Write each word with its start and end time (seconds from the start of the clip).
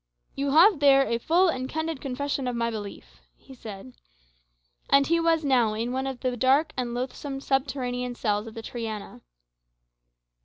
"You 0.33 0.49
have 0.49 0.79
there 0.79 1.05
a 1.07 1.19
full 1.19 1.47
and 1.47 1.69
candid 1.69 2.01
confession 2.01 2.47
of 2.47 2.55
my 2.55 2.71
belief," 2.71 3.21
he 3.37 3.53
said. 3.53 3.93
And 4.89 5.05
he 5.05 5.19
was 5.19 5.45
now 5.45 5.75
in 5.75 5.91
one 5.91 6.07
of 6.07 6.21
the 6.21 6.35
dark 6.35 6.73
and 6.75 6.95
loathsome 6.95 7.39
subterranean 7.39 8.15
cells 8.15 8.47
of 8.47 8.55
the 8.55 8.63
Triana. 8.63 9.21